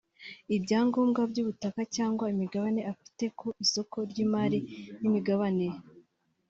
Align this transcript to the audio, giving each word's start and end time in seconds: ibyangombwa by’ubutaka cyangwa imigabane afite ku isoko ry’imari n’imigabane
ibyangombwa 0.55 1.21
by’ubutaka 1.31 1.81
cyangwa 1.95 2.25
imigabane 2.33 2.81
afite 2.93 3.23
ku 3.39 3.47
isoko 3.65 3.97
ry’imari 4.09 4.59
n’imigabane 4.99 5.67